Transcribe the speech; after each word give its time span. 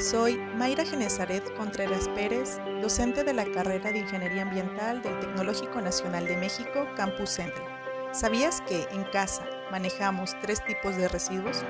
Soy 0.00 0.36
Mayra 0.56 0.84
Genezaret 0.84 1.54
Contreras 1.56 2.08
Pérez, 2.16 2.58
docente 2.82 3.22
de 3.22 3.32
la 3.32 3.44
carrera 3.44 3.92
de 3.92 4.00
Ingeniería 4.00 4.42
Ambiental 4.42 5.00
del 5.00 5.18
Tecnológico 5.20 5.80
Nacional 5.80 6.26
de 6.26 6.36
México, 6.36 6.88
Campus 6.96 7.30
Central. 7.30 7.64
¿Sabías 8.12 8.60
que 8.62 8.88
en 8.90 9.04
casa 9.04 9.46
manejamos 9.70 10.34
tres 10.42 10.64
tipos 10.64 10.96
de 10.96 11.06
residuos? 11.06 11.62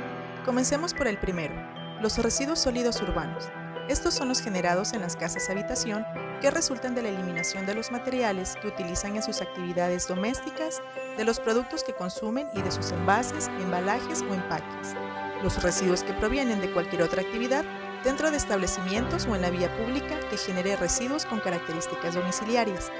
Comencemos 0.46 0.94
por 0.94 1.06
el 1.06 1.18
primero, 1.18 1.54
los 2.00 2.16
residuos 2.16 2.60
sólidos 2.60 3.02
urbanos. 3.02 3.50
Estos 3.88 4.14
son 4.14 4.28
los 4.28 4.40
generados 4.40 4.94
en 4.94 5.02
las 5.02 5.16
casas 5.16 5.50
habitación 5.50 6.06
que 6.40 6.50
resultan 6.50 6.94
de 6.94 7.02
la 7.02 7.10
eliminación 7.10 7.66
de 7.66 7.74
los 7.74 7.92
materiales 7.92 8.56
que 8.62 8.68
utilizan 8.68 9.16
en 9.16 9.22
sus 9.22 9.42
actividades 9.42 10.08
domésticas, 10.08 10.80
de 11.18 11.24
los 11.24 11.40
productos 11.40 11.84
que 11.84 11.92
consumen 11.92 12.48
y 12.54 12.62
de 12.62 12.70
sus 12.70 12.90
envases, 12.92 13.48
embalajes 13.60 14.22
o 14.22 14.32
empaques. 14.32 14.94
Los 15.42 15.62
residuos 15.62 16.02
que 16.02 16.14
provienen 16.14 16.62
de 16.62 16.72
cualquier 16.72 17.02
otra 17.02 17.20
actividad 17.20 17.66
dentro 18.04 18.30
de 18.30 18.36
establecimientos 18.36 19.26
o 19.26 19.34
en 19.34 19.42
la 19.42 19.50
vía 19.50 19.74
pública 19.76 20.20
que 20.30 20.36
genere 20.36 20.76
residuos 20.76 21.24
con 21.24 21.40
características 21.40 22.14
domiciliarias. 22.14 22.92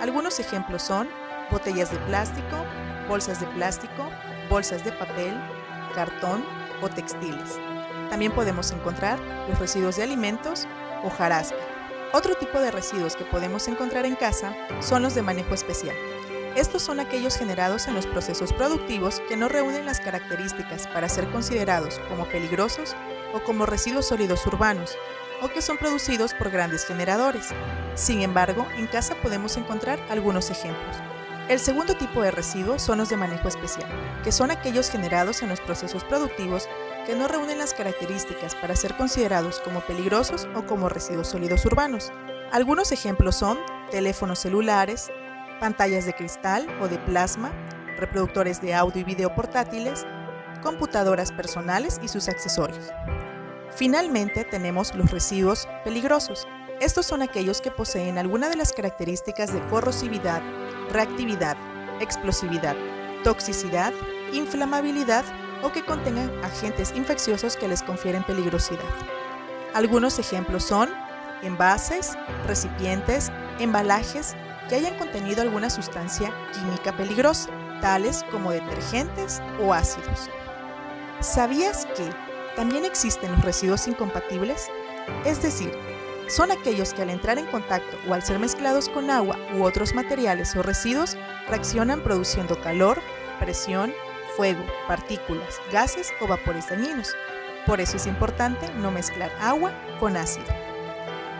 Algunos 0.00 0.38
ejemplos 0.40 0.82
son 0.82 1.08
botellas 1.50 1.90
de 1.90 1.98
plástico, 1.98 2.64
bolsas 3.08 3.40
de 3.40 3.46
plástico, 3.46 4.10
bolsas 4.50 4.84
de 4.84 4.92
papel, 4.92 5.34
cartón 5.94 6.44
o 6.82 6.88
textiles. 6.88 7.58
También 8.10 8.32
podemos 8.32 8.70
encontrar 8.72 9.18
los 9.48 9.58
residuos 9.58 9.96
de 9.96 10.02
alimentos 10.02 10.66
o 11.04 11.10
jarasca. 11.10 11.56
Otro 12.12 12.34
tipo 12.34 12.58
de 12.58 12.70
residuos 12.70 13.16
que 13.16 13.24
podemos 13.24 13.68
encontrar 13.68 14.06
en 14.06 14.16
casa 14.16 14.54
son 14.80 15.02
los 15.02 15.14
de 15.14 15.22
manejo 15.22 15.54
especial. 15.54 15.94
Estos 16.56 16.82
son 16.82 16.98
aquellos 16.98 17.36
generados 17.36 17.86
en 17.86 17.94
los 17.94 18.06
procesos 18.06 18.52
productivos 18.52 19.20
que 19.28 19.36
no 19.36 19.48
reúnen 19.48 19.86
las 19.86 20.00
características 20.00 20.88
para 20.88 21.08
ser 21.08 21.30
considerados 21.30 22.00
como 22.08 22.24
peligrosos 22.26 22.96
o 23.32 23.40
como 23.40 23.66
residuos 23.66 24.06
sólidos 24.06 24.46
urbanos, 24.46 24.96
o 25.42 25.48
que 25.48 25.62
son 25.62 25.78
producidos 25.78 26.34
por 26.34 26.50
grandes 26.50 26.84
generadores. 26.84 27.48
Sin 27.94 28.22
embargo, 28.22 28.66
en 28.76 28.86
casa 28.86 29.14
podemos 29.16 29.56
encontrar 29.56 29.98
algunos 30.10 30.50
ejemplos. 30.50 30.96
El 31.48 31.60
segundo 31.60 31.94
tipo 31.94 32.20
de 32.20 32.30
residuos 32.30 32.82
son 32.82 32.98
los 32.98 33.08
de 33.08 33.16
manejo 33.16 33.48
especial, 33.48 33.88
que 34.22 34.32
son 34.32 34.50
aquellos 34.50 34.90
generados 34.90 35.42
en 35.42 35.48
los 35.48 35.60
procesos 35.60 36.04
productivos 36.04 36.68
que 37.06 37.14
no 37.14 37.26
reúnen 37.26 37.58
las 37.58 37.72
características 37.72 38.54
para 38.54 38.76
ser 38.76 38.94
considerados 38.96 39.60
como 39.60 39.80
peligrosos 39.80 40.46
o 40.54 40.66
como 40.66 40.90
residuos 40.90 41.28
sólidos 41.28 41.64
urbanos. 41.64 42.12
Algunos 42.52 42.92
ejemplos 42.92 43.36
son 43.36 43.58
teléfonos 43.90 44.40
celulares, 44.40 45.10
pantallas 45.58 46.04
de 46.04 46.12
cristal 46.12 46.66
o 46.82 46.88
de 46.88 46.98
plasma, 46.98 47.50
reproductores 47.96 48.60
de 48.60 48.74
audio 48.74 49.00
y 49.00 49.04
video 49.04 49.34
portátiles, 49.34 50.06
computadoras 50.62 51.32
personales 51.32 52.00
y 52.02 52.08
sus 52.08 52.28
accesorios. 52.28 52.92
Finalmente 53.74 54.44
tenemos 54.44 54.94
los 54.94 55.10
residuos 55.10 55.68
peligrosos. 55.84 56.46
Estos 56.80 57.06
son 57.06 57.22
aquellos 57.22 57.60
que 57.60 57.70
poseen 57.70 58.18
alguna 58.18 58.48
de 58.48 58.56
las 58.56 58.72
características 58.72 59.52
de 59.52 59.64
corrosividad, 59.66 60.42
reactividad, 60.90 61.56
explosividad, 62.00 62.76
toxicidad, 63.24 63.92
inflamabilidad 64.32 65.24
o 65.62 65.72
que 65.72 65.84
contengan 65.84 66.30
agentes 66.44 66.92
infecciosos 66.94 67.56
que 67.56 67.68
les 67.68 67.82
confieren 67.82 68.22
peligrosidad. 68.24 68.80
Algunos 69.74 70.18
ejemplos 70.18 70.64
son 70.64 70.88
envases, 71.42 72.16
recipientes, 72.46 73.30
embalajes 73.58 74.34
que 74.68 74.76
hayan 74.76 74.96
contenido 74.98 75.42
alguna 75.42 75.70
sustancia 75.70 76.32
química 76.52 76.96
peligrosa, 76.96 77.48
tales 77.80 78.24
como 78.30 78.50
detergentes 78.50 79.40
o 79.60 79.72
ácidos. 79.72 80.28
¿Sabías 81.20 81.86
que 81.96 82.08
también 82.54 82.84
existen 82.84 83.32
los 83.32 83.44
residuos 83.44 83.88
incompatibles? 83.88 84.68
Es 85.24 85.42
decir, 85.42 85.72
son 86.28 86.52
aquellos 86.52 86.94
que 86.94 87.02
al 87.02 87.10
entrar 87.10 87.38
en 87.38 87.46
contacto 87.46 87.96
o 88.08 88.14
al 88.14 88.22
ser 88.22 88.38
mezclados 88.38 88.88
con 88.88 89.10
agua 89.10 89.36
u 89.56 89.64
otros 89.64 89.94
materiales 89.94 90.54
o 90.54 90.62
residuos 90.62 91.16
reaccionan 91.48 92.02
produciendo 92.02 92.60
calor, 92.60 93.00
presión, 93.40 93.92
fuego, 94.36 94.64
partículas, 94.86 95.60
gases 95.72 96.12
o 96.20 96.28
vapores 96.28 96.68
dañinos. 96.68 97.16
Por 97.66 97.80
eso 97.80 97.96
es 97.96 98.06
importante 98.06 98.72
no 98.74 98.92
mezclar 98.92 99.32
agua 99.40 99.72
con 99.98 100.16
ácido. 100.16 100.46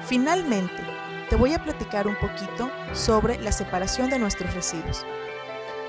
Finalmente, 0.08 0.82
te 1.30 1.36
voy 1.36 1.54
a 1.54 1.62
platicar 1.62 2.08
un 2.08 2.16
poquito 2.16 2.68
sobre 2.94 3.38
la 3.38 3.52
separación 3.52 4.10
de 4.10 4.18
nuestros 4.18 4.52
residuos. 4.54 5.06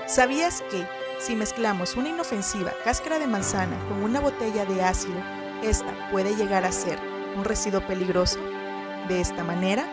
¿Sabías 0.06 0.62
que 0.70 0.86
si 1.20 1.36
mezclamos 1.36 1.96
una 1.96 2.08
inofensiva 2.08 2.72
cáscara 2.82 3.18
de 3.18 3.26
manzana 3.26 3.78
con 3.88 4.02
una 4.02 4.20
botella 4.20 4.64
de 4.64 4.82
ácido, 4.82 5.22
esta 5.62 6.10
puede 6.10 6.34
llegar 6.34 6.64
a 6.64 6.72
ser 6.72 6.98
un 7.36 7.44
residuo 7.44 7.86
peligroso. 7.86 8.40
De 9.06 9.20
esta 9.20 9.44
manera, 9.44 9.86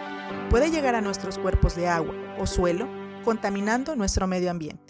puede 0.49 0.71
llegar 0.71 0.95
a 0.95 1.01
nuestros 1.01 1.38
cuerpos 1.38 1.75
de 1.75 1.89
agua 1.89 2.15
o 2.39 2.47
suelo, 2.47 2.88
contaminando 3.25 3.95
nuestro 3.97 4.25
medio 4.25 4.49
ambiente. 4.49 4.86